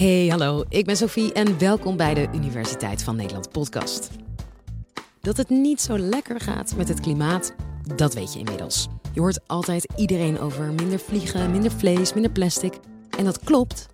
[0.00, 4.10] Hey, hallo, ik ben Sophie en welkom bij de Universiteit van Nederland podcast.
[5.20, 7.54] Dat het niet zo lekker gaat met het klimaat,
[7.96, 8.88] dat weet je inmiddels.
[9.12, 12.74] Je hoort altijd iedereen over minder vliegen, minder vlees, minder plastic.
[13.18, 13.86] En dat klopt.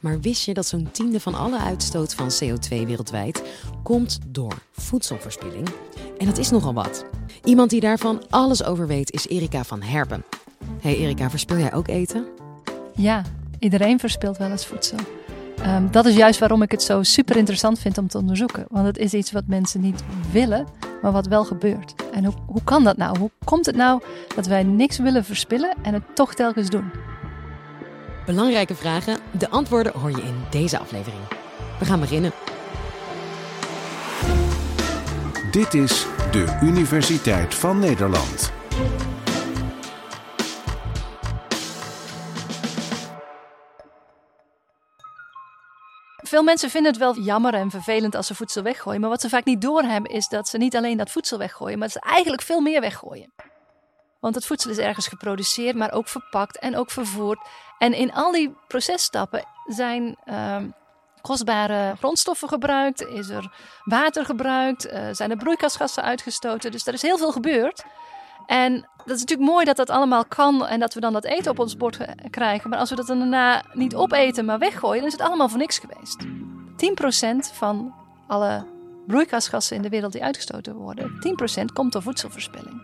[0.00, 3.42] Maar wist je dat zo'n tiende van alle uitstoot van CO2 wereldwijd
[3.82, 5.68] komt door voedselverspilling?
[6.18, 7.04] En dat is nogal wat.
[7.44, 10.24] Iemand die daarvan alles over weet is Erika van Herpen.
[10.80, 12.26] Hey Erika, verspil jij ook eten?
[12.94, 13.22] Ja,
[13.58, 14.98] iedereen verspilt wel eens voedsel.
[15.62, 18.64] Ehm, dat is juist waarom ik het zo super interessant vind om te onderzoeken.
[18.68, 20.66] Want het is iets wat mensen niet willen,
[21.02, 21.94] maar wat wel gebeurt.
[22.12, 23.18] En hoe, hoe kan dat nou?
[23.18, 24.02] Hoe komt het nou
[24.34, 26.90] dat wij niks willen verspillen en het toch telkens doen?
[28.26, 29.18] Belangrijke vragen.
[29.30, 31.22] De antwoorden hoor je in deze aflevering.
[31.78, 32.32] We gaan beginnen.
[35.50, 38.52] Dit is de Universiteit van Nederland.
[46.26, 49.00] Veel mensen vinden het wel jammer en vervelend als ze voedsel weggooien.
[49.00, 51.88] Maar wat ze vaak niet doorhebben is dat ze niet alleen dat voedsel weggooien, maar
[51.88, 53.32] dat ze eigenlijk veel meer weggooien.
[54.20, 57.38] Want het voedsel is ergens geproduceerd, maar ook verpakt en ook vervoerd.
[57.78, 60.68] En in al die processtappen zijn ehm,
[61.20, 63.52] kostbare grondstoffen gebruikt, is er
[63.84, 66.70] water gebruikt, uh, zijn er broeikasgassen uitgestoten.
[66.70, 67.84] Dus er is heel veel gebeurd.
[68.46, 71.50] En dat is natuurlijk mooi dat dat allemaal kan en dat we dan dat eten
[71.50, 71.98] op ons bord
[72.30, 72.70] krijgen.
[72.70, 75.58] Maar als we dat dan daarna niet opeten, maar weggooien, dan is het allemaal voor
[75.58, 76.24] niks geweest.
[77.52, 77.94] 10% van
[78.26, 78.66] alle
[79.06, 81.10] broeikasgassen in de wereld die uitgestoten worden,
[81.60, 82.82] 10% komt door voedselverspilling.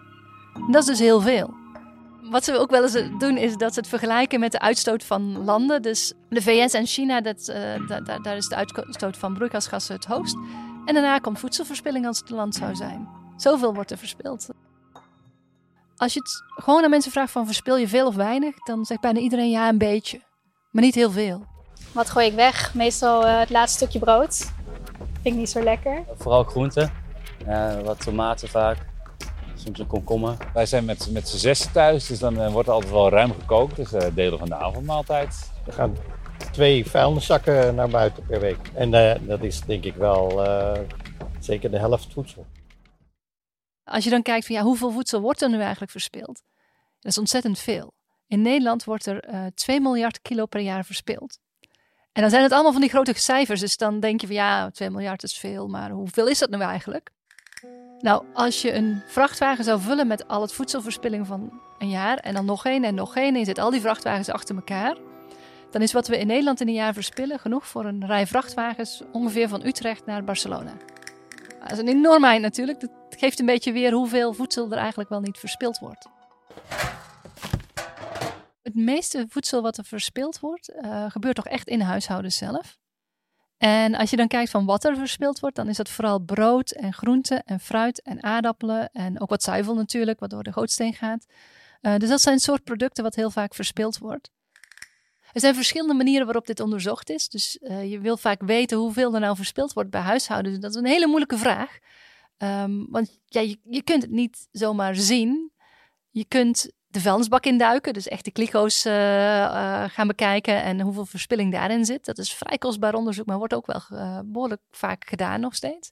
[0.70, 1.54] Dat is dus heel veel.
[2.30, 5.44] Wat ze ook wel eens doen, is dat ze het vergelijken met de uitstoot van
[5.44, 5.82] landen.
[5.82, 7.48] Dus de VS en China, dat,
[7.88, 10.36] uh, daar is de uitstoot van broeikasgassen het hoogst.
[10.84, 13.08] En daarna komt voedselverspilling als het land zou zijn.
[13.36, 14.48] Zoveel wordt er verspild.
[16.02, 19.00] Als je het gewoon aan mensen vraagt van verspil je veel of weinig, dan zegt
[19.00, 20.20] bijna iedereen ja, een beetje.
[20.70, 21.44] Maar niet heel veel.
[21.92, 22.74] Wat gooi ik weg?
[22.74, 24.36] Meestal uh, het laatste stukje brood.
[24.96, 26.04] Vind ik niet zo lekker.
[26.16, 26.92] Vooral groenten.
[27.48, 28.78] Uh, wat tomaten vaak.
[29.54, 30.36] Soms een komkommer.
[30.54, 33.32] Wij zijn met, met z'n zes thuis, dus dan uh, wordt er altijd wel ruim
[33.32, 33.76] gekookt.
[33.76, 35.50] Dus delen van de avondmaaltijd.
[35.66, 35.96] Er gaan
[36.52, 38.70] twee vuilniszakken naar buiten per week.
[38.74, 38.90] En
[39.26, 40.46] dat is denk ik wel
[41.38, 42.46] zeker de helft voedsel.
[43.84, 46.42] Als je dan kijkt van ja, hoeveel voedsel wordt er nu eigenlijk verspild?
[47.00, 47.92] Dat is ontzettend veel.
[48.26, 51.38] In Nederland wordt er uh, 2 miljard kilo per jaar verspild.
[52.12, 53.60] En dan zijn het allemaal van die grote cijfers.
[53.60, 56.60] Dus dan denk je van ja, 2 miljard is veel, maar hoeveel is dat nu
[56.60, 57.10] eigenlijk?
[57.98, 62.34] Nou, als je een vrachtwagen zou vullen met al het voedselverspilling van een jaar en
[62.34, 64.96] dan nog één en nog één en je zet al die vrachtwagens achter elkaar,
[65.70, 69.02] dan is wat we in Nederland in een jaar verspillen genoeg voor een rij vrachtwagens
[69.12, 70.72] ongeveer van Utrecht naar Barcelona.
[71.60, 72.80] Dat is een enorm eind natuurlijk.
[72.80, 76.06] Dat geeft een beetje weer hoeveel voedsel er eigenlijk wel niet verspild wordt.
[78.62, 82.78] Het meeste voedsel wat er verspild wordt, uh, gebeurt toch echt in huishoudens zelf.
[83.58, 86.70] En als je dan kijkt van wat er verspild wordt, dan is dat vooral brood
[86.70, 90.94] en groenten en fruit en aardappelen en ook wat zuivel natuurlijk, wat door de gootsteen
[90.94, 91.26] gaat.
[91.82, 94.30] Uh, dus dat zijn het soort producten wat heel vaak verspild wordt.
[95.32, 97.28] Er zijn verschillende manieren waarop dit onderzocht is.
[97.28, 100.58] Dus uh, je wil vaak weten hoeveel er nou verspild wordt bij huishoudens.
[100.58, 101.78] Dat is een hele moeilijke vraag.
[102.42, 105.52] Um, want ja, je, je kunt het niet zomaar zien.
[106.10, 111.06] Je kunt de vuilnisbak induiken, dus echt de kliko's uh, uh, gaan bekijken en hoeveel
[111.06, 112.04] verspilling daarin zit.
[112.04, 115.90] Dat is vrij kostbaar onderzoek, maar wordt ook wel uh, behoorlijk vaak gedaan nog steeds.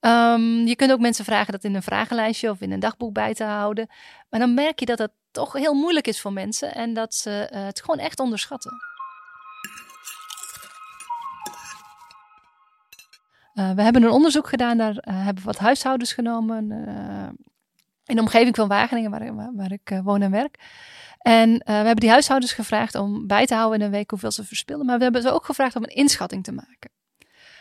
[0.00, 3.34] Um, je kunt ook mensen vragen dat in een vragenlijstje of in een dagboek bij
[3.34, 3.86] te houden.
[4.30, 7.30] Maar dan merk je dat het toch heel moeilijk is voor mensen en dat ze
[7.50, 8.72] het gewoon echt onderschatten.
[13.60, 17.28] Uh, we hebben een onderzoek gedaan, daar uh, hebben we wat huishoudens genomen uh,
[18.04, 19.10] in de omgeving van Wageningen,
[19.56, 20.58] waar, ik woon en werk.
[21.18, 24.44] En we hebben die huishoudens gevraagd om bij te houden in een week hoeveel ze
[24.44, 24.86] verspillen.
[24.86, 26.90] Maar we hebben ze ook gevraagd om een inschatting te maken.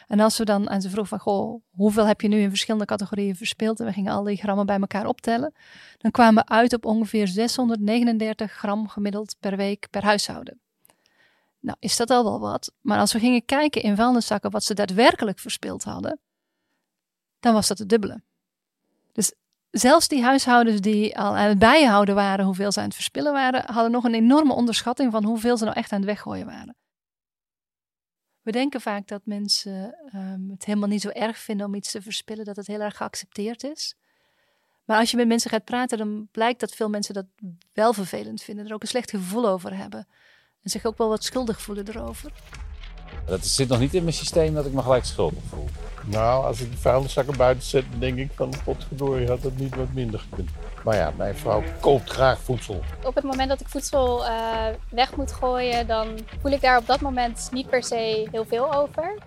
[0.08, 2.86] En als we dan aan ze vroegen van, goh, hoeveel heb je nu in verschillende
[2.86, 3.80] categorieën verspild?
[3.80, 5.54] En we gingen al die grammen bij elkaar optellen.
[5.98, 10.59] Dan kwamen we uit op ongeveer 639 gram gemiddeld per week per huishouden.
[11.59, 12.72] Nou, is dat al wel wat.
[12.82, 16.20] Maar als we gingen kijken in vuilniszakken wat ze daadwerkelijk verspild hadden,
[17.40, 18.22] dan was dat het dubbele.
[19.11, 19.34] Dus
[19.72, 23.73] zelfs die huishoudens die al aan het bijhouden waren hoeveel ze aan het verspillen waren,
[23.73, 26.76] hadden nog een enorme onderschatting van hoeveel ze nou echt aan het weggooien waren.
[28.41, 32.02] We denken vaak dat mensen um, het helemaal niet zo erg vinden om iets te
[32.02, 33.96] verspillen, dat het heel erg geaccepteerd is.
[34.85, 37.26] Maar als je met mensen gaat praten, dan blijkt dat veel mensen dat
[37.73, 40.08] wel vervelend vinden, er ook een slecht gevoel over hebben.
[40.64, 42.32] En zich ook wel wat schuldig voelen erover.
[43.26, 45.70] Dat zit nog niet in mijn systeem dat ik me gelijk schuldig voel.
[46.06, 49.76] Nou, als ik de vuilniszakken buiten zet, dan denk ik van potverdorie had het niet
[49.76, 50.50] wat minder gekund.
[50.84, 52.84] Maar ja, mijn vrouw koopt graag voedsel.
[53.03, 56.85] Op het moment dat ik voedsel eh, weg moet gooien, dan voel ik daar op
[56.85, 59.17] dat moment niet per se heel veel over.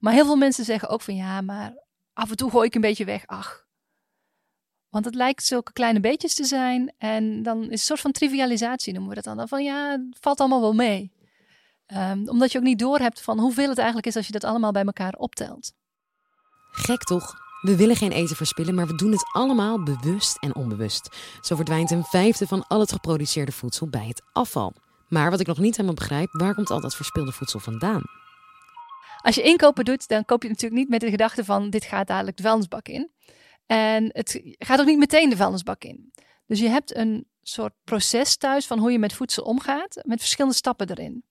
[0.00, 1.74] Maar heel veel mensen zeggen ook van ja, maar
[2.12, 3.26] af en toe gooi ik een beetje weg.
[3.26, 3.64] Ach.
[4.92, 6.92] Want het lijkt zulke kleine beetjes te zijn.
[6.98, 9.36] En dan is het een soort van trivialisatie noemen we dat dan.
[9.36, 11.12] dan van ja, het valt allemaal wel mee.
[11.86, 14.72] Um, omdat je ook niet doorhebt van hoeveel het eigenlijk is als je dat allemaal
[14.72, 15.72] bij elkaar optelt.
[16.70, 17.34] Gek toch?
[17.60, 21.16] We willen geen eten verspillen, maar we doen het allemaal bewust en onbewust.
[21.40, 24.72] Zo verdwijnt een vijfde van al het geproduceerde voedsel bij het afval.
[25.08, 28.02] Maar wat ik nog niet helemaal begrijp, waar komt al dat verspilde voedsel vandaan?
[29.22, 32.06] Als je inkopen doet, dan koop je natuurlijk niet met de gedachte van dit gaat
[32.06, 33.10] dadelijk de vuilnisbak in.
[33.72, 36.12] En het gaat ook niet meteen de vuilnisbak in.
[36.46, 40.56] Dus je hebt een soort proces thuis van hoe je met voedsel omgaat, met verschillende
[40.56, 41.24] stappen erin.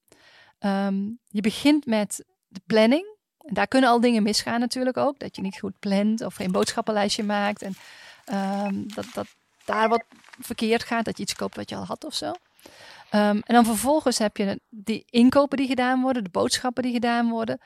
[0.60, 3.18] Um, je begint met de planning.
[3.38, 5.20] En daar kunnen al dingen misgaan natuurlijk ook.
[5.20, 7.62] Dat je niet goed plant of geen boodschappenlijstje maakt.
[7.62, 7.76] En
[8.66, 9.28] um, dat, dat
[9.66, 10.04] daar wat
[10.40, 11.06] verkeerd gaat.
[11.06, 12.28] Dat je iets koopt wat je al had of zo.
[12.28, 12.34] Um,
[13.12, 16.24] en dan vervolgens heb je die inkopen die gedaan worden.
[16.24, 17.60] De boodschappen die gedaan worden.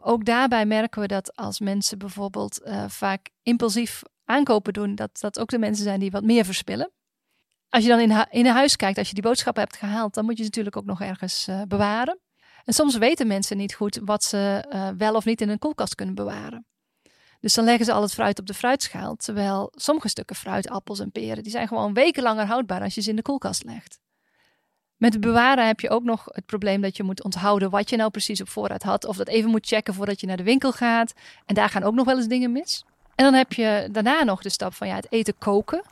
[0.00, 4.94] Ook daarbij merken we dat als mensen bijvoorbeeld uh, vaak impulsief aankopen doen.
[4.94, 6.92] Dat dat ook de mensen zijn die wat meer verspillen
[7.74, 10.36] als je dan in, in huis kijkt, als je die boodschappen hebt gehaald, dan moet
[10.36, 12.20] je ze natuurlijk ook nog ergens uh, bewaren.
[12.64, 15.94] En soms weten mensen niet goed wat ze uh, wel of niet in een koelkast
[15.94, 16.66] kunnen bewaren.
[17.40, 19.16] Dus dan leggen ze al het fruit op de fruitschaal.
[19.16, 23.00] Terwijl sommige stukken fruit, appels en peren, die zijn gewoon weken langer houdbaar als je
[23.00, 24.00] ze in de koelkast legt.
[24.96, 27.96] Met het bewaren heb je ook nog het probleem dat je moet onthouden wat je
[27.96, 29.04] nou precies op voorraad had.
[29.04, 31.12] Of dat even moet checken voordat je naar de winkel gaat.
[31.46, 32.84] En daar gaan ook nog wel eens dingen mis.
[33.14, 35.82] En dan heb je daarna nog de stap van ja, het eten koken.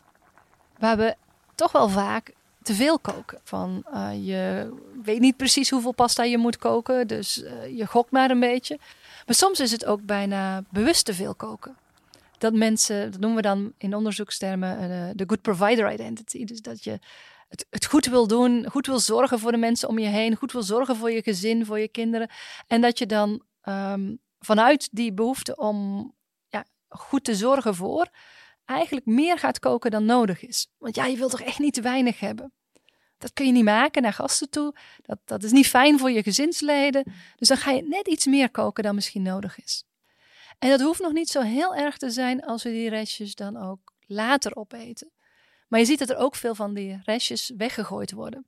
[0.78, 1.14] Waar we
[1.54, 2.32] toch wel vaak
[2.62, 3.38] te veel koken.
[3.44, 4.72] Van uh, je
[5.02, 8.78] weet niet precies hoeveel pasta je moet koken, dus uh, je gokt maar een beetje.
[9.26, 11.76] Maar soms is het ook bijna bewust te veel koken.
[12.42, 16.44] Dat mensen, dat noemen we dan in onderzoekstermen uh, de good provider identity.
[16.44, 16.98] Dus dat je
[17.48, 20.62] het, goed wil doen, goed wil zorgen voor de mensen om je heen, goed wil
[20.62, 22.30] zorgen voor je gezin, voor je kinderen.
[22.66, 26.12] En dat je dan um, vanuit die behoefte om
[26.48, 28.08] ja, goed te zorgen voor,
[28.64, 30.68] eigenlijk meer gaat koken dan nodig is.
[30.78, 32.52] Want ja, je wilt toch echt niet te weinig hebben.
[33.18, 34.74] Dat kun je niet maken naar gasten toe.
[35.02, 37.12] Dat, dat is niet fijn voor je gezinsleden.
[37.36, 39.84] Dus dan ga je net iets meer koken dan misschien nodig is.
[40.62, 43.56] En dat hoeft nog niet zo heel erg te zijn als we die restjes dan
[43.56, 45.10] ook later opeten.
[45.68, 48.46] Maar je ziet dat er ook veel van die restjes weggegooid worden.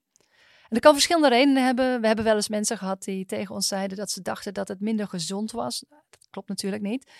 [0.62, 2.00] En dat kan verschillende redenen hebben.
[2.00, 4.80] We hebben wel eens mensen gehad die tegen ons zeiden dat ze dachten dat het
[4.80, 5.84] minder gezond was.
[5.88, 7.10] Dat klopt natuurlijk niet.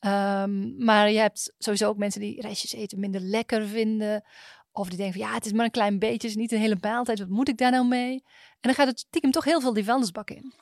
[0.00, 4.24] Um, maar je hebt sowieso ook mensen die restjes eten minder lekker vinden.
[4.72, 6.58] Of die denken van ja, het is maar een klein beetje, het is niet een
[6.58, 7.18] hele maaltijd.
[7.18, 8.12] Wat moet ik daar nou mee?
[8.12, 10.52] En dan gaat het stiekem toch heel veel die vuilnisbak in.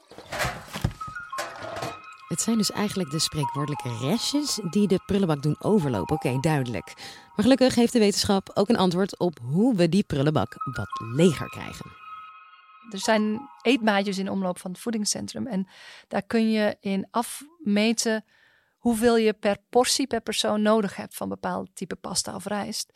[2.28, 6.16] Het zijn dus eigenlijk de spreekwoordelijke restjes die de prullenbak doen overlopen.
[6.16, 6.92] Oké, duidelijk.
[6.96, 11.48] Maar gelukkig heeft de wetenschap ook een antwoord op hoe we die prullenbak wat leger
[11.48, 11.90] krijgen.
[12.90, 15.46] Er zijn eetmaatjes in omloop van het voedingscentrum.
[15.46, 15.68] En
[16.08, 18.24] daar kun je in afmeten
[18.76, 22.92] hoeveel je per portie per persoon nodig hebt van bepaald type pasta of rijst.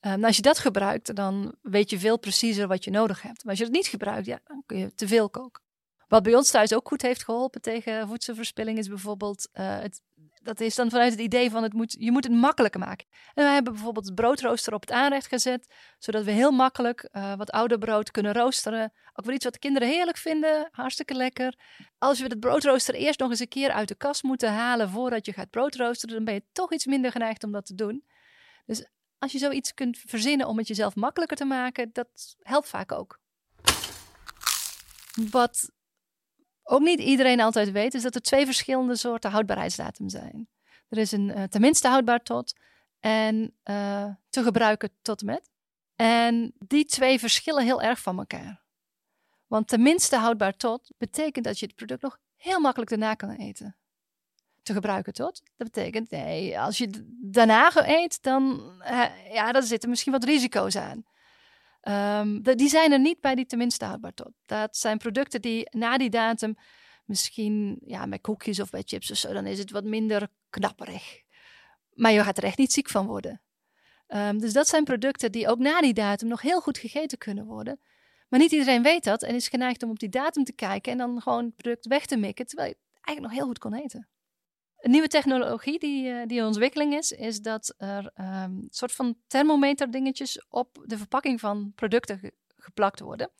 [0.00, 3.42] Um, als je dat gebruikt, dan weet je veel preciezer wat je nodig hebt.
[3.42, 5.63] Maar als je het niet gebruikt, ja, dan kun je te veel koken.
[6.08, 10.02] Wat bij ons thuis ook goed heeft geholpen tegen voedselverspilling is bijvoorbeeld uh, het
[10.44, 13.06] dat is dan vanuit het idee van het moet, je moet het makkelijker maken.
[13.34, 17.34] En wij hebben bijvoorbeeld het broodrooster op het aanrecht gezet, zodat we heel makkelijk uh,
[17.34, 18.92] wat ouder brood kunnen roosteren.
[19.14, 21.54] Ook wel iets wat de kinderen heerlijk vinden, hartstikke lekker.
[21.98, 25.26] Als we het broodrooster eerst nog eens een keer uit de kast moeten halen voordat
[25.26, 28.04] je gaat broodroosteren, dan ben je toch iets minder geneigd om dat te doen.
[28.66, 28.86] Dus
[29.18, 33.18] als je zoiets kunt verzinnen om het jezelf makkelijker te maken, dat helpt vaak ook.
[35.30, 35.70] Wat
[36.64, 40.48] ook niet iedereen altijd weet, is dat er twee verschillende soorten houdbaarheidsdatum zijn.
[40.88, 42.54] Er is een uh, tenminste houdbaar tot
[43.00, 45.50] en uh, te gebruiken tot met.
[45.96, 48.62] En die twee verschillen heel erg van elkaar.
[49.46, 53.76] Want tenminste houdbaar tot betekent dat je het product nog heel makkelijk daarna kan eten.
[54.62, 59.88] Te gebruiken tot, dat betekent nee, als je daarna eet, dan uh, ja, dan zitten
[59.88, 61.04] misschien wat risico's aan.
[61.88, 64.32] Um, die zijn er niet bij die tenminste houdbaar tot.
[64.46, 66.54] Dat zijn producten die na die datum
[67.04, 71.22] misschien ja, met koekjes of bij chips of zo, dan is het wat minder knapperig.
[71.92, 73.40] Maar je gaat er echt niet ziek van worden.
[74.08, 77.44] Um, dus dat zijn producten die ook na die datum nog heel goed gegeten kunnen
[77.44, 77.80] worden.
[78.28, 80.98] Maar niet iedereen weet dat en is geneigd om op die datum te kijken en
[80.98, 83.74] dan gewoon het product weg te mikken, terwijl je het eigenlijk nog heel goed kon
[83.74, 84.08] eten.
[84.84, 89.16] Een nieuwe technologie die, uh, die in ontwikkeling is, is dat er um, soort van
[89.26, 93.30] thermometer dingetjes op de verpakking van producten ge geplakt worden.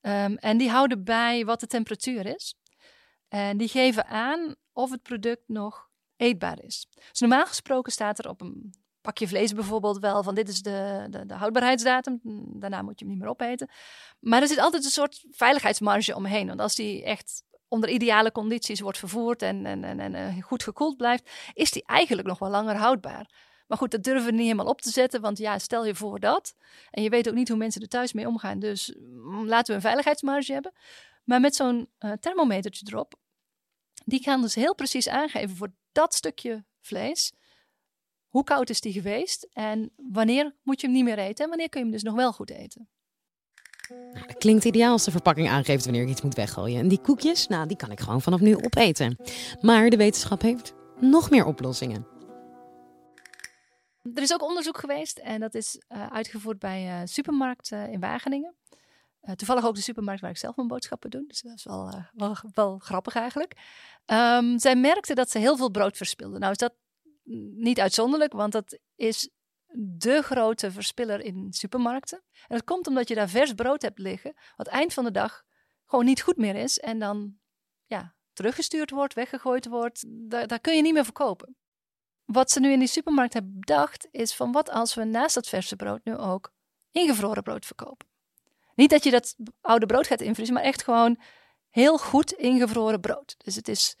[0.00, 2.54] Ehm, en die houden bij wat de temperatuur is.
[3.28, 6.86] En die geven aan of het product nog eetbaar is.
[7.10, 11.06] Dus normaal gesproken staat er op een pakje vlees bijvoorbeeld wel van dit is de,
[11.10, 12.20] de, de houdbaarheidsdatum.
[12.60, 13.68] Daarna moet je hem niet meer opeten.
[14.20, 16.46] Maar er zit altijd een soort veiligheidsmarge omheen.
[16.46, 17.42] Want als die echt
[17.74, 21.82] onder ideale condities wordt vervoerd en, en, en, en eh, goed gekoeld blijft, is die
[21.86, 23.30] eigenlijk nog wel langer houdbaar.
[23.66, 26.20] Maar goed, dat durven we niet helemaal op te zetten, want ja, stel je voor
[26.20, 26.54] dat.
[26.90, 29.74] En je weet ook niet hoe mensen er thuis mee omgaan, dus mm, laten we
[29.74, 30.72] een veiligheidsmarge hebben.
[31.24, 33.14] Maar met zo'n uh, thermometertje erop,
[34.04, 37.32] die gaan dus heel precies aangeven voor dat stukje vlees,
[38.28, 41.68] hoe koud is die geweest en wanneer moet je hem niet meer eten en wanneer
[41.68, 42.88] kun je hem dus nog wel goed eten.
[44.26, 46.80] Dat klinkt ideaal als de verpakking aangeeft wanneer ik iets moet weggooien.
[46.80, 49.16] En die koekjes, nou, die kan ik gewoon vanaf nu opeten.
[49.60, 52.06] Maar de wetenschap heeft nog meer oplossingen.
[54.14, 58.00] Er is ook onderzoek geweest en dat is uh, uitgevoerd bij uh, supermarkt uh, in
[58.00, 58.54] Wageningen.
[59.36, 61.24] toevallig ook de supermarkt waar ik zelf mijn boodschappen doe.
[61.26, 63.52] Dus dat is wel, wel, grappig eigenlijk.
[64.06, 66.40] Um, zij merkten dat ze heel veel brood verspilden.
[66.40, 66.74] Nou is dat
[67.54, 69.28] niet uitzonderlijk, want dat is
[69.76, 72.22] de grote verspiller in supermarkten.
[72.32, 75.44] En dat komt omdat je daar vers brood hebt liggen, wat eind van de dag
[75.86, 77.38] gewoon niet goed meer is en dan
[77.86, 80.04] ja, teruggestuurd wordt, weggegooid wordt.
[80.08, 81.56] Daar, daar kun je niet meer verkopen.
[82.24, 85.48] Wat ze nu in die supermarkt hebben bedacht, is van wat als we naast dat
[85.48, 86.52] verse brood nu ook
[86.90, 88.08] ingevroren brood verkopen.
[88.74, 91.20] Niet dat je dat oude brood gaat invriezen, maar echt gewoon
[91.70, 93.34] heel goed ingevroren brood.
[93.38, 93.96] Dus het is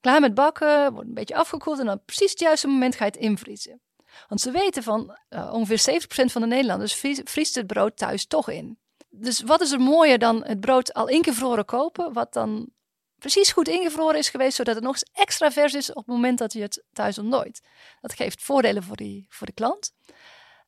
[0.00, 3.10] klaar met bakken, wordt een beetje afgekoeld en dan precies het juiste moment ga je
[3.10, 3.80] het invriezen.
[4.28, 6.94] Want ze weten van uh, ongeveer 70% van de Nederlanders
[7.24, 8.78] vriest het brood thuis toch in.
[9.08, 12.72] Dus wat is er mooier dan het brood al ingevroren kopen, wat dan
[13.18, 16.38] precies goed ingevroren is geweest, zodat het nog eens extra vers is op het moment
[16.38, 17.60] dat je het thuis ontdooit.
[18.00, 19.92] Dat geeft voordelen voor, die, voor de klant.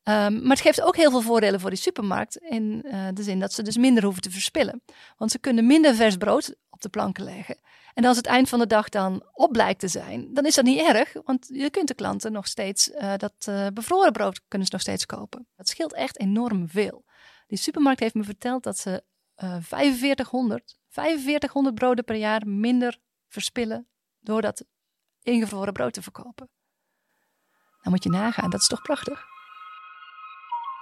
[0.09, 2.37] Um, maar het geeft ook heel veel voordelen voor die supermarkt.
[2.37, 4.83] In uh, de zin dat ze dus minder hoeven te verspillen.
[5.17, 7.57] Want ze kunnen minder vers brood op de planken leggen.
[7.93, 10.65] En als het eind van de dag dan op blijkt te zijn, dan is dat
[10.65, 11.13] niet erg.
[11.23, 14.83] Want je kunt de klanten nog steeds uh, dat uh, bevroren brood kunnen ze nog
[14.83, 15.47] steeds kopen.
[15.55, 17.05] Dat scheelt echt enorm veel.
[17.47, 19.03] Die supermarkt heeft me verteld dat ze
[19.59, 23.87] 4500, 4500 broden per jaar minder verspillen
[24.19, 24.65] door dat
[25.21, 26.49] ingevroren brood te verkopen.
[27.81, 29.36] Dan moet je nagaan, dat is toch prachtig?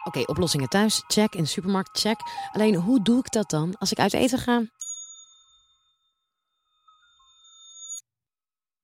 [0.08, 1.34] Oké, oplossingen thuis, check.
[1.36, 2.20] In de supermarkt, check.
[2.52, 4.64] Alleen, hoe doe ik dat dan als ik uit eten ga?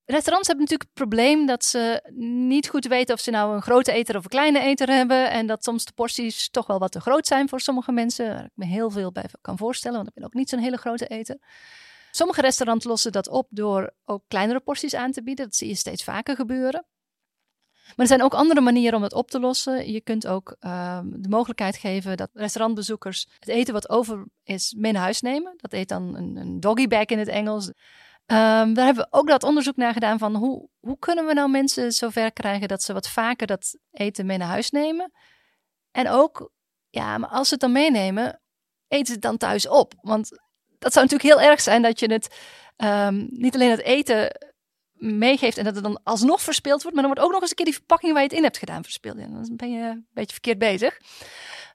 [0.06, 2.10] Restaurants hebben natuurlijk het probleem dat ze
[2.48, 5.32] niet goed weten of ze nou een grote eter of een kleine eter hebben.
[5.32, 8.28] En dat soms de porties toch wel wat te groot zijn voor sommige mensen.
[8.34, 10.78] Waar ik me heel veel bij kan voorstellen, want ik ben ook niet zo'n hele
[10.78, 11.38] grote eter.
[12.12, 15.46] Sommige restaurants lossen dat op door ook kleinere porties aan te bieden.
[15.46, 16.86] Dat zie je steeds vaker gebeuren.
[17.95, 19.91] Maar er zijn ook andere manieren om het op te lossen.
[19.91, 24.91] Je kunt ook uh, de mogelijkheid geven dat restaurantbezoekers het eten wat over is mee
[24.91, 25.53] naar huis nemen.
[25.57, 27.67] Dat heet dan een, een doggy bag in het Engels.
[27.67, 31.50] Um, daar hebben we ook dat onderzoek naar gedaan van hoe, hoe kunnen we nou
[31.50, 35.12] mensen zover krijgen dat ze wat vaker dat eten mee naar huis nemen.
[35.91, 36.51] En ook,
[36.89, 38.41] ja, maar als ze het dan meenemen,
[38.88, 39.93] eten ze het dan thuis op.
[40.01, 40.29] Want
[40.79, 42.36] dat zou natuurlijk heel erg zijn dat je het
[42.77, 44.50] um, niet alleen het eten
[45.01, 46.98] meegeeft en dat het dan alsnog verspeeld wordt.
[46.98, 48.58] Maar dan wordt ook nog eens een keer die verpakking waar je het in hebt
[48.58, 49.17] gedaan verspeeld.
[49.17, 51.00] En dan ben je een beetje verkeerd bezig.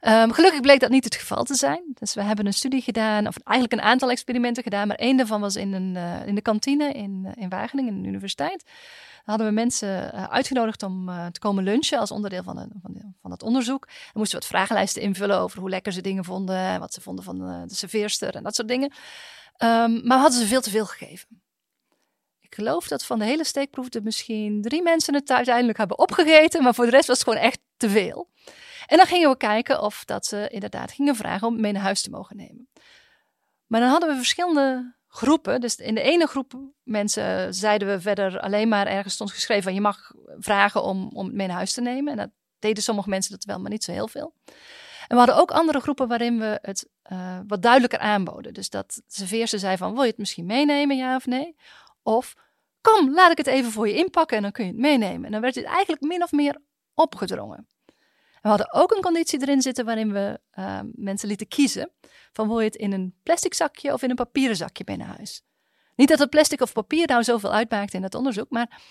[0.01, 1.83] Um, gelukkig bleek dat niet het geval te zijn.
[1.95, 4.89] Dus we hebben een studie gedaan, of eigenlijk een aantal experimenten gedaan.
[4.89, 8.03] Maar één daarvan was in, een, uh, in de kantine in, uh, in Wageningen, in
[8.03, 8.65] de universiteit.
[8.65, 13.15] Daar hadden we mensen uh, uitgenodigd om te komen lunchen als onderdeel van, de, van,
[13.21, 13.87] van dat onderzoek.
[13.87, 16.81] Dan moesten wat vragenlijsten invullen over hoe lekker ze dingen vonden.
[16.81, 18.93] Wat ze vonden van de serveerster en dat soort dingen.
[19.59, 21.29] Um, maar hadden ze veel te veel gegeven.
[22.47, 26.63] Ik geloof dat van de hele steekproef er misschien drie mensen het uiteindelijk hebben opgegeten.
[26.63, 28.29] Maar voor de rest was het gewoon echt te veel.
[28.87, 32.03] En dan gingen we kijken of dat ze inderdaad gingen vragen om mee naar huis
[32.03, 32.69] te mogen nemen.
[33.67, 35.61] Maar dan hadden we verschillende groepen.
[35.61, 39.75] Dus in de ene groep mensen zeiden we verder alleen maar ergens stond geschreven van
[39.75, 42.13] je mag vragen om, om het mee naar huis te nemen.
[42.13, 44.35] En dat deden sommige mensen dat wel, maar niet zo heel veel.
[45.09, 48.55] En we hadden ook andere groepen waarin we het uh, wat duidelijker aanboden.
[48.55, 51.57] Dus dat de serveerster zei van wil je het misschien meenemen, ja of nee?
[52.07, 52.35] Of
[52.81, 55.25] kom, laat ik het even voor je inpakken en dan kun je het meenemen.
[55.25, 56.59] En dan werd het eigenlijk min of meer
[56.95, 57.69] opgedrongen.
[58.43, 61.91] We hadden ook een conditie erin zitten waarin we uh, mensen lieten kiezen
[62.33, 65.43] van wil je het in een plastic zakje of in een papieren zakje mee huis.
[65.95, 68.83] Niet dat het plastic of papier nou zoveel uitmaakt in het onderzoek, maar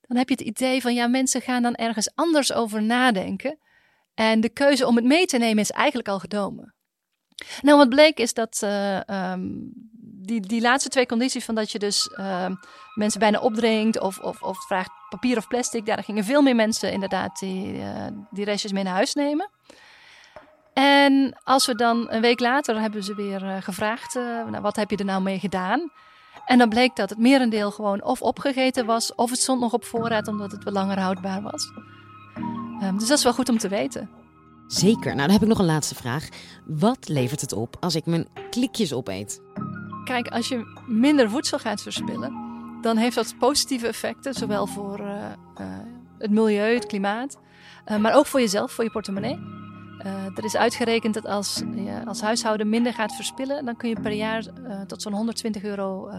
[0.00, 3.58] dan heb je het idee van ja, mensen gaan dan ergens anders over nadenken.
[4.14, 6.74] En de keuze om het mee te nemen is eigenlijk al genomen.
[7.60, 9.00] Nou, wat bleek is dat uh,
[9.32, 9.72] um,
[10.28, 12.46] die, die laatste twee condities van dat je dus uh,
[12.94, 16.92] mensen bijna opdringt of, of, of vraagt papier of plastic, daar gingen veel meer mensen
[16.92, 19.50] inderdaad die, uh, die restjes mee naar huis nemen.
[20.72, 24.76] En als we dan een week later hebben ze weer uh, gevraagd: uh, nou, wat
[24.76, 25.90] heb je er nou mee gedaan?
[26.46, 29.84] En dan bleek dat het merendeel gewoon of opgegeten was, of het stond nog op
[29.84, 31.72] voorraad omdat het wel langer houdbaar was.
[32.82, 34.10] Um, dus dat is wel goed om te weten.
[34.66, 35.14] Zeker.
[35.14, 36.28] Nou, dan heb ik nog een laatste vraag.
[36.66, 39.40] Wat levert het op als ik mijn klikjes opeet?
[40.08, 42.32] Kijk, als je minder voedsel gaat verspillen,
[42.80, 45.06] dan heeft dat positieve effecten, zowel voor uh,
[45.60, 45.66] uh,
[46.18, 47.38] het milieu, het klimaat,
[47.86, 49.38] uh, maar ook voor jezelf, voor je portemonnee.
[50.34, 54.12] er is uitgerekend dat als je als huishouden minder gaat verspillen, dan kun je per
[54.12, 54.44] jaar
[54.86, 56.10] tot zo'n 120 euro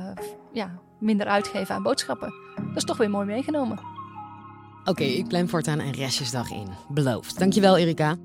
[0.54, 2.34] ja, minder uitgeven aan boodschappen.
[2.56, 3.80] Dat is toch weer mooi meegenomen.
[4.86, 6.68] Oké, ik plan voortaan een restjesdag in.
[6.88, 7.40] Beloofd.
[7.40, 8.18] Dankjewel, Erika.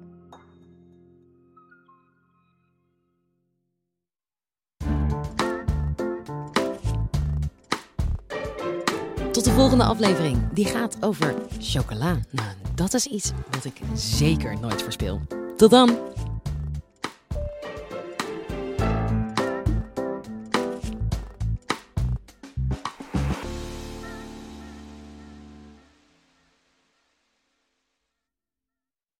[9.54, 10.38] Volgende aflevering.
[10.52, 12.18] Die gaat over chocola.
[12.30, 15.20] Nou, dat is iets wat ik zeker nooit verspil.
[15.56, 16.13] Tot dan!